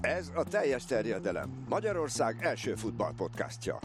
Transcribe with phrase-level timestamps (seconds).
[0.00, 1.64] Ez a teljes terjedelem.
[1.68, 3.78] Magyarország első futballpodcastja.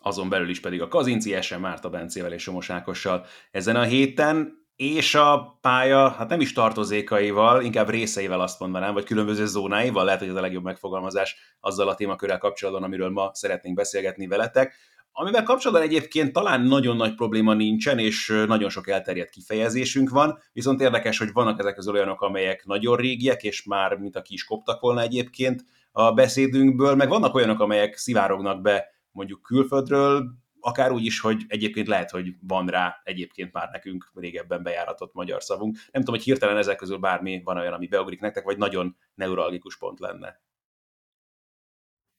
[0.00, 3.26] Azon belül is pedig a Kazinci Ese Márta Bencével és Somos Ákossal.
[3.50, 9.04] Ezen a héten és a pálya, hát nem is tartozékaival, inkább részeivel azt mondanám, vagy
[9.04, 13.76] különböző zónáival, lehet, hogy ez a legjobb megfogalmazás azzal a témakörrel kapcsolatban, amiről ma szeretnénk
[13.76, 14.74] beszélgetni veletek.
[15.14, 20.80] Amivel kapcsolatban egyébként talán nagyon nagy probléma nincsen, és nagyon sok elterjedt kifejezésünk van, viszont
[20.80, 24.80] érdekes, hogy vannak ezek az olyanok, amelyek nagyon régiek, és már mint a kis koptak
[24.80, 31.20] volna egyébként a beszédünkből, meg vannak olyanok, amelyek szivárognak be mondjuk külföldről, akár úgy is,
[31.20, 35.74] hogy egyébként lehet, hogy van rá egyébként már nekünk régebben bejáratott magyar szavunk.
[35.74, 39.78] Nem tudom, hogy hirtelen ezek közül bármi van olyan, ami beugrik nektek, vagy nagyon neuralgikus
[39.78, 40.40] pont lenne.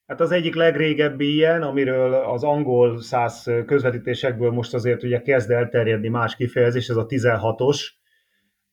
[0.05, 6.07] Hát az egyik legrégebbi ilyen, amiről az angol száz közvetítésekből most azért ugye kezd elterjedni
[6.07, 7.79] más kifejezés, ez a 16-os,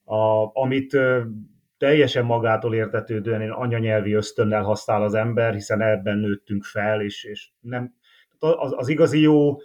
[0.04, 0.96] a, amit
[1.78, 7.94] teljesen magától értetődően anyanyelvi ösztönnel használ az ember, hiszen ebben nőttünk fel, és, és nem,
[8.38, 9.56] az, az igazi jó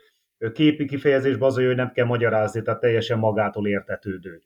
[0.53, 4.41] képi kifejezésben az, hogy nem kell magyarázni, tehát teljesen magától értetődő.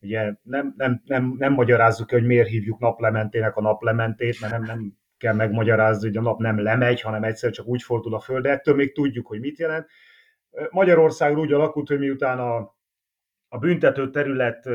[0.00, 4.96] Ugye nem, nem, nem, nem magyarázzuk, hogy miért hívjuk naplementének a naplementét, mert nem, nem
[5.18, 8.50] kell megmagyarázni, hogy a nap nem lemegy, hanem egyszer csak úgy fordul a föld, de
[8.50, 9.86] ettől még tudjuk, hogy mit jelent.
[10.70, 12.56] Magyarország úgy alakult, hogy miután a,
[13.48, 14.68] a büntető terület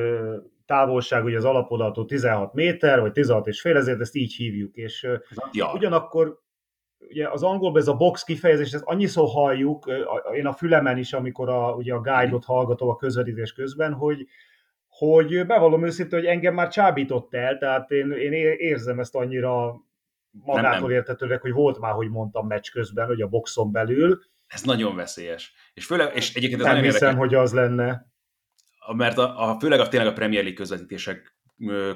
[0.66, 5.08] távolság, ugye az alapodató 16 méter, vagy 16 és fél, ezért ezt így hívjuk, és
[5.52, 5.72] ja.
[5.73, 6.40] ugyanakkor
[7.00, 9.86] ugye az angolban ez a box kifejezés, ezt annyiszor halljuk,
[10.36, 14.28] én a fülemen is, amikor a, ugye a guide-ot hallgatom a közvetítés közben, hogy,
[14.88, 19.82] hogy bevallom őszintén, hogy engem már csábított el, tehát én, én érzem ezt annyira
[20.32, 24.24] magától értetőleg, hogy volt már, hogy mondtam meccs közben, hogy a boxon belül.
[24.48, 25.54] Ez nagyon veszélyes.
[25.74, 28.08] És, főleg, és egyébként ez Nem hiszem, érdekes, hogy az lenne.
[28.96, 31.38] Mert a, a, főleg a, tényleg a Premier League közvetítések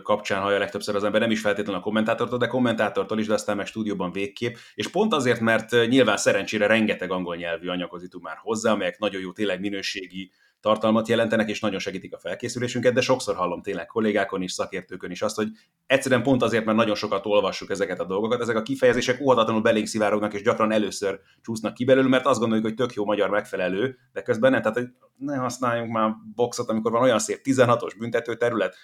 [0.02, 3.56] kapcsán hallja legtöbbször az ember, nem is feltétlenül a kommentátortól, de kommentátortól is, de aztán
[3.56, 4.56] meg stúdióban végképp.
[4.74, 9.32] És pont azért, mert nyilván szerencsére rengeteg angol nyelvű anyagozitunk már hozzá, amelyek nagyon jó,
[9.32, 14.52] tényleg minőségi tartalmat jelentenek, és nagyon segítik a felkészülésünket, de sokszor hallom tényleg kollégákon is,
[14.52, 15.48] szakértőkön is azt, hogy
[15.86, 19.88] egyszerűen pont azért, mert nagyon sokat olvassuk ezeket a dolgokat, ezek a kifejezések óhatatlanul belénk
[19.88, 23.98] szivárognak, és gyakran először csúsznak ki belőle, mert azt gondoljuk, hogy tök jó magyar megfelelő,
[24.14, 28.36] de közben nem, tehát hogy ne használjunk már boxot, amikor van olyan szép 16-os büntető
[28.36, 28.76] terület,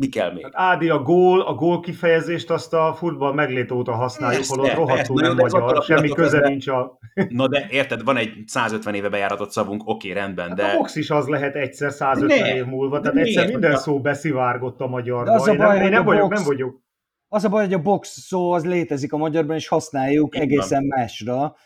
[0.00, 0.42] mi kell még?
[0.42, 4.74] Hát Ádi, a gól, a gól kifejezést azt a futball meglét óta használjuk, persze, holott
[4.74, 6.98] rohadtul nem magyar, semmi köze nincs a...
[7.28, 10.64] Na de érted, van egy 150 éve bejáratott szavunk, oké, rendben, hát de...
[10.64, 14.80] a box is az lehet egyszer 150 ne, év múlva, tehát egyszer minden szó beszivárgott
[14.80, 15.32] a magyarba.
[15.32, 16.80] Az a baj, én nem, nem, vagyok, nem vagyok.
[17.28, 20.86] Az a baj, hogy a box szó az létezik a magyarban, és használjuk Én egészen
[20.88, 20.98] van.
[20.98, 21.56] másra.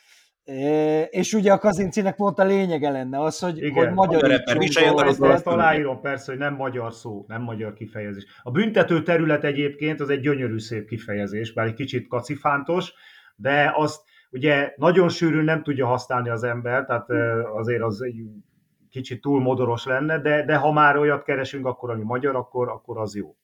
[1.11, 4.31] És ugye a kazincinek pont a lényege lenne az, hogy, Igen, hogy magyar
[5.31, 8.25] ezt aláírom persze, hogy nem magyar szó, nem magyar kifejezés.
[8.43, 12.93] A büntető terület egyébként az egy gyönyörű szép kifejezés, bár egy kicsit kacifántos,
[13.37, 17.07] de azt ugye nagyon sűrűn nem tudja használni az ember, tehát
[17.55, 18.23] azért az egy
[18.91, 22.99] kicsit túl modoros lenne, de, de ha már olyat keresünk, akkor ami magyar, akkor, akkor
[22.99, 23.37] az jó.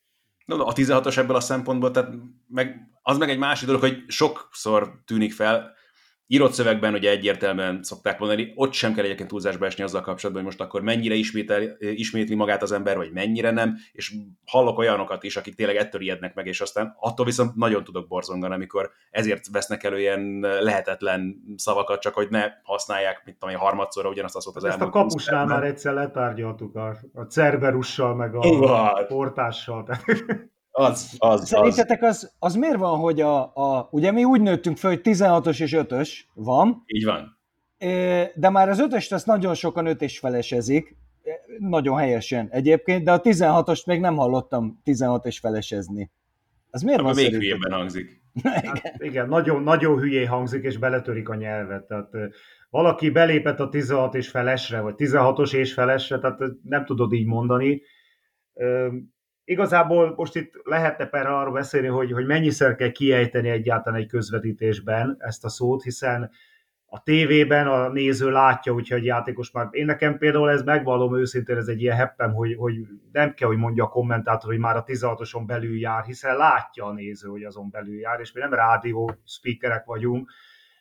[0.44, 2.11] No, a 16-os ebből a szempontból, tehát
[2.49, 5.78] meg, az meg egy másik dolog, hogy sokszor tűnik fel,
[6.33, 10.53] írott szövegben ugye egyértelműen szokták mondani, ott sem kell egyébként túlzásba esni azzal kapcsolatban, hogy
[10.53, 14.15] most akkor mennyire ismétel, ismétli magát az ember, vagy mennyire nem, és
[14.47, 18.55] hallok olyanokat is, akik tényleg ettől ijednek meg, és aztán attól viszont nagyon tudok borzongani,
[18.55, 24.37] amikor ezért vesznek elő ilyen lehetetlen szavakat, csak hogy ne használják, mint tudom, harmadszorra ugyanazt
[24.37, 29.05] a szót az Ezt a kapusnál már egyszer letárgyaltuk a, a Cerberussal, meg a, a
[29.05, 29.89] portással.
[30.70, 34.91] Az, az, Szerintetek az, az miért van, hogy a, a, ugye mi úgy nőttünk föl,
[34.91, 36.82] hogy 16-os és 5-ös van.
[36.86, 37.38] Így van.
[38.34, 40.97] De már az 5-öst azt nagyon sokan 5 és felesezik,
[41.58, 46.10] nagyon helyesen egyébként, de a 16-ost még nem hallottam 16 és felesezni.
[46.70, 48.19] Az miért Akkor van még hülyében hangzik.
[48.42, 51.87] Hát, igen, nagyon, nagyon hülyé hangzik, és beletörik a nyelvet.
[51.87, 52.10] Tehát
[52.70, 57.82] valaki belépett a 16 és felesre, vagy 16-os és felesre, tehát nem tudod így mondani
[59.50, 65.17] Igazából most itt lehetne persze arról beszélni, hogy, hogy mennyiszer kell kiejteni egyáltalán egy közvetítésben
[65.19, 66.31] ezt a szót, hiszen
[66.87, 69.69] a tévében a néző látja, hogyha egy játékos már...
[69.70, 72.75] Én nekem például ez megvallom őszintén, ez egy ilyen heppem, hogy, hogy
[73.12, 76.93] nem kell, hogy mondja a kommentátor, hogy már a 16-oson belül jár, hiszen látja a
[76.93, 80.31] néző, hogy azon belül jár, és mi nem rádió speakerek vagyunk,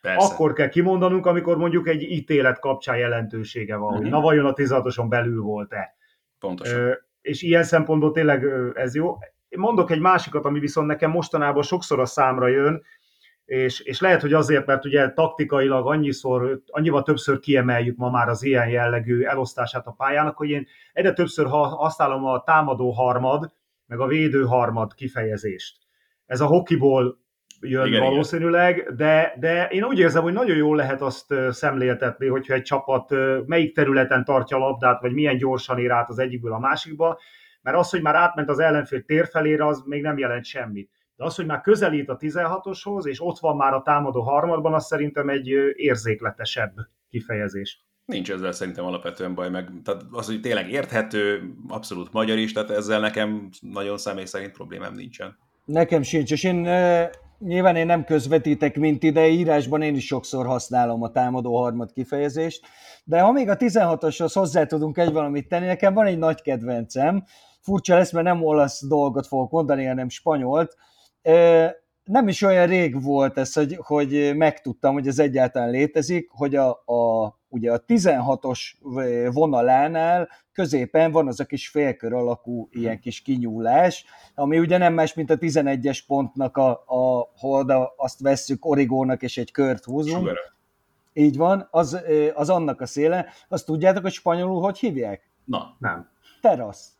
[0.01, 0.33] Persze.
[0.33, 4.01] Akkor kell kimondanunk, amikor mondjuk egy ítélet kapcsán jelentősége van, uh-huh.
[4.01, 5.95] hogy na vajon a 16-oson belül volt-e.
[6.39, 9.18] Pontosan és ilyen szempontból tényleg ez jó.
[9.50, 12.83] Mondok egy másikat, ami viszont nekem mostanában sokszor a számra jön,
[13.45, 18.44] és, és lehet, hogy azért, mert ugye taktikailag annyiszor, annyival többször kiemeljük ma már az
[18.44, 23.54] ilyen jellegű elosztását a pályának, hogy én egyre többször használom a támadó harmad,
[23.86, 25.77] meg a védő harmad kifejezést.
[26.25, 27.19] Ez a hokiból
[27.61, 28.95] jön igen, valószínűleg, igen.
[28.95, 33.13] De, de én úgy érzem, hogy nagyon jól lehet azt szemléltetni, hogyha egy csapat
[33.45, 37.19] melyik területen tartja a labdát, vagy milyen gyorsan ér át az egyikből a másikba,
[37.61, 40.89] mert az, hogy már átment az ellenfél tér felére, az még nem jelent semmit.
[41.15, 44.85] De az, hogy már közelít a 16-oshoz, és ott van már a támadó harmadban, az
[44.85, 46.73] szerintem egy érzékletesebb
[47.09, 47.83] kifejezés.
[48.06, 52.69] Nincs ezzel szerintem alapvetően baj, meg tehát az, hogy tényleg érthető, abszolút magyar is, tehát
[52.69, 55.38] ezzel nekem nagyon személy szerint problémám nincsen.
[55.65, 56.63] Nekem sincs, és én
[57.39, 62.65] nyilván én nem közvetítek, mint ide, írásban én is sokszor használom a támadó harmad kifejezést,
[63.03, 67.24] de ha még a 16-oshoz hozzá tudunk egy valamit tenni, nekem van egy nagy kedvencem,
[67.62, 70.75] furcsa lesz, mert nem olasz dolgot fogok mondani, hanem spanyolt,
[72.09, 76.69] nem is olyan rég volt ez, hogy, hogy megtudtam, hogy ez egyáltalán létezik, hogy a,
[76.69, 78.59] a, ugye a 16-os
[79.33, 85.13] vonalánál középen van az a kis félkör alakú ilyen kis kinyúlás, ami ugye nem más,
[85.13, 90.17] mint a 11-es pontnak, a, a, ha azt vesszük origónak és egy kört húzunk.
[90.17, 90.39] Sugara.
[91.13, 92.01] Így van, az,
[92.33, 93.25] az annak a széle.
[93.47, 95.29] Azt tudjátok, hogy spanyolul hogy hívják?
[95.45, 96.09] Na, nem.
[96.41, 96.99] Terasz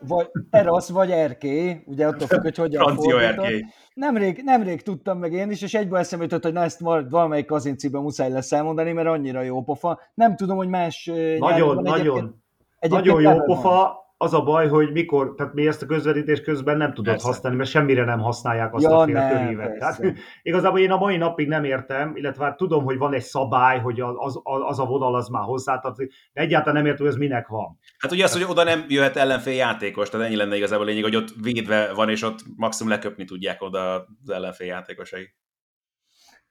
[0.00, 3.64] vagy terasz, vagy erkély, ugye attól függ, hogy hogyan Francia erkély.
[3.94, 8.02] Nemrég, nemrég tudtam meg én is, és egyből eszembe jutott, hogy na ezt valamelyik kazinciben
[8.02, 10.00] muszáj lesz elmondani, mert annyira jó pofa.
[10.14, 12.34] Nem tudom, hogy más Nagyon, nagyon, egyébként,
[12.78, 16.76] egyébként nagyon jó pofa, az a baj, hogy mikor, tehát mi ezt a közvetítés közben
[16.76, 17.26] nem tudod persze.
[17.26, 19.78] használni, mert semmire nem használják azt ja, a fél körévet.
[19.78, 20.02] Tehát
[20.42, 24.00] igazából én a mai napig nem értem, illetve hát tudom, hogy van egy szabály, hogy
[24.00, 27.48] az, az, az a vonal az már hozzátartozik, de egyáltalán nem értem, hogy ez minek
[27.48, 27.78] van.
[27.98, 31.02] Hát ugye az, hogy oda nem jöhet ellenfél játékos, tehát ennyi lenne igazából a lényeg,
[31.02, 35.34] hogy ott védve van, és ott maximum leköpni tudják oda az ellenfél játékosai.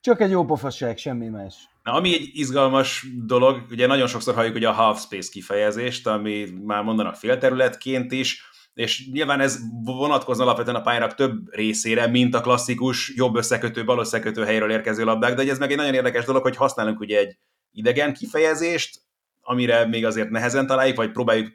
[0.02, 1.56] Csak egy jó pofasság, semmi más.
[1.84, 6.46] Na, ami egy izgalmas dolog, ugye nagyon sokszor halljuk ugye a half space kifejezést, ami
[6.64, 12.42] már mondanak félterületként is, és nyilván ez vonatkozna alapvetően a pályának több részére, mint a
[12.42, 16.42] klasszikus jobb összekötő, bal összekötő helyről érkező labdák, de ez meg egy nagyon érdekes dolog,
[16.42, 17.38] hogy használunk ugye egy
[17.72, 19.00] idegen kifejezést,
[19.42, 21.54] amire még azért nehezen találjuk, vagy próbáljuk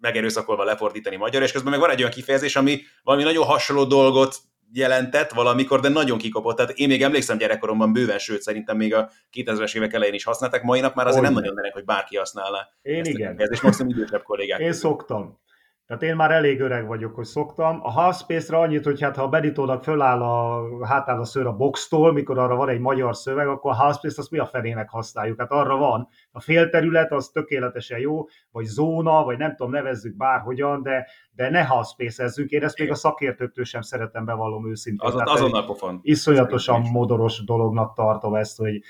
[0.00, 4.36] megerőszakolva lefordítani magyar, és közben meg van egy olyan kifejezés, ami valami nagyon hasonló dolgot
[4.72, 6.56] jelentett valamikor, de nagyon kikopott.
[6.56, 10.62] Tehát én még emlékszem gyerekkoromban bőven, sőt szerintem még a 2000-es évek elején is használták,
[10.62, 11.32] mai nap már azért Olyan.
[11.32, 12.68] nem nagyon mennek, hogy bárki használná.
[12.82, 13.34] Én igen.
[13.38, 14.60] Ez is maximum idősebb kollégák.
[14.60, 15.38] Én szoktam.
[15.86, 17.78] Tehát én már elég öreg vagyok, hogy szoktam.
[17.82, 21.56] A half space-re annyit, hogy hát ha a Beditónak föláll a, hátáll a szőr a
[21.56, 24.90] boxtól, mikor arra van egy magyar szöveg, akkor a half space azt mi a fenének
[24.90, 25.38] használjuk?
[25.40, 26.08] Hát arra van.
[26.30, 31.64] A félterület az tökéletesen jó, vagy zóna, vagy nem tudom, nevezzük bárhogyan, de, de ne
[31.64, 32.50] half space-ezzük.
[32.50, 35.08] Én ezt még a szakértőtől sem szeretem bevallom őszintén.
[35.08, 35.98] Az, azonnal pofon.
[36.02, 38.80] Iszonyatosan modoros dolognak tartom ezt, hogy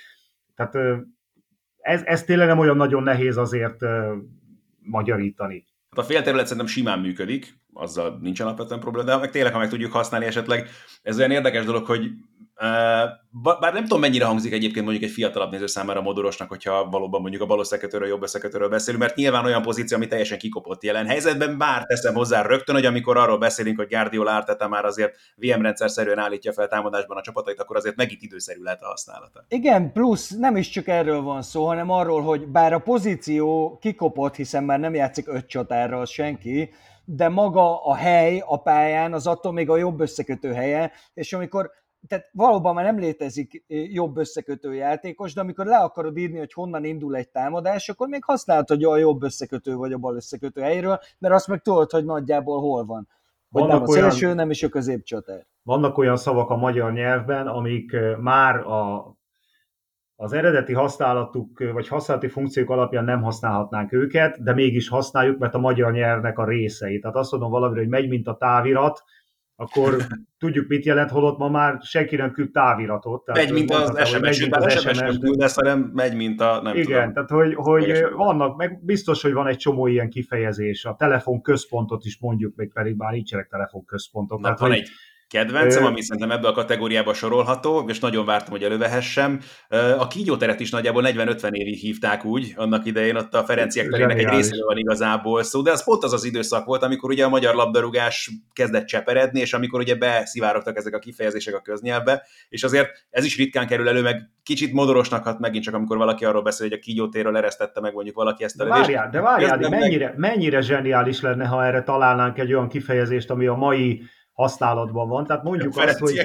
[0.54, 1.04] tehát
[1.78, 3.80] ez, ez tényleg nem olyan nagyon nehéz azért
[4.78, 5.64] magyarítani.
[5.98, 9.92] A félterület szerintem simán működik, azzal nincsen alapvetően probléma, de meg tényleg, ha meg tudjuk
[9.92, 10.68] használni esetleg,
[11.02, 12.10] ez olyan érdekes dolog, hogy
[13.60, 17.42] bár nem tudom, mennyire hangzik egyébként mondjuk egy fiatalabb néző számára modorosnak, hogyha valóban mondjuk
[17.42, 21.58] a bal összekötőről, jobb összekötőről beszélünk, mert nyilván olyan pozíció, ami teljesen kikopott jelen helyzetben,
[21.58, 25.90] bár teszem hozzá rögtön, hogy amikor arról beszélünk, hogy Guardiola Arteta már azért VM rendszer
[25.90, 29.44] szerűen állítja fel támadásban a csapatait, akkor azért megint időszerű lehet a használata.
[29.48, 34.34] Igen, plusz nem is csak erről van szó, hanem arról, hogy bár a pozíció kikopott,
[34.34, 36.70] hiszen már nem játszik öt csatárral senki,
[37.04, 41.70] de maga a hely a pályán az attól még a jobb összekötő helye, és amikor
[42.08, 46.84] tehát valóban már nem létezik jobb összekötő játékos, de amikor le akarod írni, hogy honnan
[46.84, 51.00] indul egy támadás, akkor még használhatod, hogy a jobb összekötő vagy a bal összekötő helyről,
[51.18, 53.08] mert azt meg tudod, hogy nagyjából hol van.
[53.50, 55.46] Hogy vannak nem a szélső, olyan, nem is a középcsatár.
[55.62, 59.14] Vannak olyan szavak a magyar nyelvben, amik már a,
[60.16, 65.58] az eredeti használatuk, vagy használati funkciók alapján nem használhatnánk őket, de mégis használjuk, mert a
[65.58, 66.98] magyar nyelvnek a részei.
[66.98, 69.04] Tehát azt mondom valamire, hogy megy, mint a távirat,
[69.56, 69.96] akkor
[70.38, 73.24] tudjuk, mit jelent, holott ma már senki nem küld táviratot.
[73.24, 76.76] Tehát megy, mint az SMS, megy, az SMS nem küldesz, hanem megy, mint a nem
[76.76, 77.12] Igen, tudom.
[77.12, 80.84] tehát hogy, hogy vannak, meg biztos, hogy van egy csomó ilyen kifejezés.
[80.84, 84.38] A telefonközpontot is mondjuk, még pedig már nincsenek telefonközpontok.
[84.38, 84.88] Na, tehát, van hogy, egy
[85.28, 89.40] kedvencem, ami szerintem ebbe a kategóriába sorolható, és nagyon vártam, hogy elővehessem.
[89.98, 94.28] A kígyóteret is nagyjából 40-50 évig hívták úgy, annak idején ott a Ferenciek terének egy
[94.28, 97.54] részéről van igazából szó, de az pont az az időszak volt, amikor ugye a magyar
[97.54, 103.24] labdarúgás kezdett cseperedni, és amikor ugye beszivárogtak ezek a kifejezések a köznyelvbe, és azért ez
[103.24, 106.76] is ritkán kerül elő, meg kicsit modorosnak hat megint csak, amikor valaki arról beszél, hogy
[106.76, 110.18] a kígyótérről eresztette meg mondjuk valaki ezt a de várjál, de várjál, mennyire, meg...
[110.18, 114.02] mennyire zseniális lenne, ha erre találnánk egy olyan kifejezést, ami a mai
[114.36, 115.26] használatban van.
[115.26, 116.18] Tehát mondjuk azt, hogy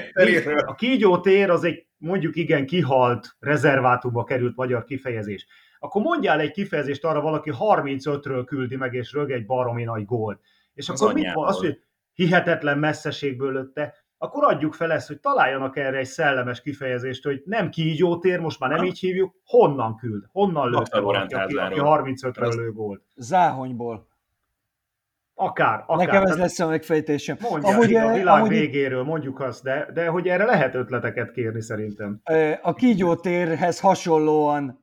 [0.66, 5.48] a kígyó tér az egy mondjuk igen kihalt rezervátumba került magyar kifejezés.
[5.80, 10.40] Akkor mondjál egy kifejezést arra, valaki 35-ről küldi meg, és rög egy baromi nagy gól.
[10.74, 11.48] És az akkor mit van?
[11.48, 11.80] Az, hogy
[12.14, 17.70] hihetetlen messzeségből lötte, akkor adjuk fel ezt, hogy találjanak erre egy szellemes kifejezést, hogy nem
[17.70, 22.72] kígyótér, most már nem így hívjuk, honnan küld, honnan lőtte valaki, aki, aki 35-ről lő
[22.72, 23.02] gólt.
[23.16, 24.08] Záhonyból.
[25.42, 26.08] Akár, akár.
[26.08, 27.38] Nekem ez lesz a megfejtésem.
[27.50, 31.62] Mondják, amúgy, a világ amúgy, végéről, mondjuk azt, de, de hogy erre lehet ötleteket kérni
[31.62, 32.22] szerintem.
[32.62, 34.82] A kígyótérhez hasonlóan,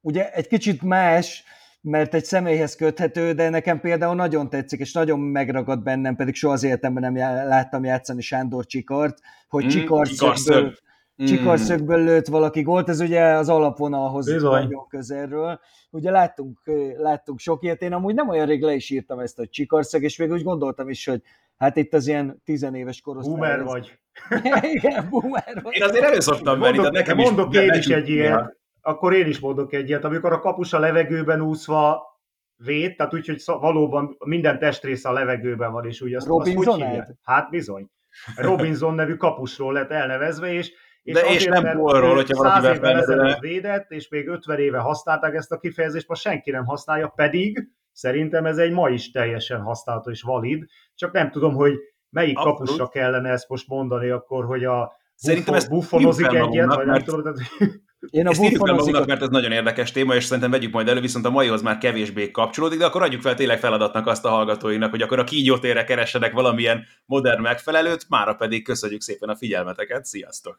[0.00, 1.44] ugye egy kicsit más,
[1.80, 6.52] mert egy személyhez köthető, de nekem például nagyon tetszik, és nagyon megragad bennem, pedig soha
[6.52, 10.72] az életemben nem láttam játszani Sándor Csikart, hogy mm, Csikarszögből, mm.
[11.16, 14.62] Csikarszögből lőtt valaki gólt, ez ugye az alapvonalhoz Bizony.
[14.62, 15.60] nagyon közelről.
[15.90, 16.60] Ugye láttunk,
[16.96, 20.16] láttunk sok ilyet, én amúgy nem olyan rég le is írtam ezt a Csikarszög, és
[20.16, 21.22] még úgy gondoltam is, hogy
[21.56, 23.34] hát itt az ilyen tizenéves korosztály.
[23.34, 23.98] Boomer vagy.
[24.74, 25.74] Igen, boomer vagy.
[25.76, 29.38] Én azért előszoktam menni, de nekem mondok is, én is egy ilyet akkor én is
[29.38, 32.02] mondok egyet, amikor a kapus a levegőben úszva
[32.56, 37.06] vét, tehát úgy, hogy valóban minden testrésze a levegőben van, és úgy azt, Robinson azt
[37.06, 37.90] hogy Hát bizony.
[38.36, 42.96] Robinson nevű kapusról lett elnevezve, és és, De azért, és nem borról, hogyha valakivel évvel
[42.96, 47.68] ezelőtt védett, és még 50 éve használták ezt a kifejezést, most senki nem használja, pedig
[47.92, 51.72] szerintem ez egy ma is teljesen használható és valid, csak nem tudom, hogy
[52.10, 52.58] melyik Abszolút.
[52.58, 57.22] kapusra kellene ezt most mondani akkor, hogy a Szerintem ez buffonozik egyet, vagy nem tudom,
[57.22, 57.38] tehát...
[58.10, 60.88] Én a Ezt írjuk fel magunknak, mert ez nagyon érdekes téma, és szerintem vegyük majd
[60.88, 64.28] elő, viszont a maihoz már kevésbé kapcsolódik, de akkor adjuk fel tényleg feladatnak azt a
[64.28, 70.04] hallgatóinak, hogy akkor a kígyótérre keressenek valamilyen modern megfelelőt, mára pedig köszönjük szépen a figyelmeteket,
[70.04, 70.58] sziasztok!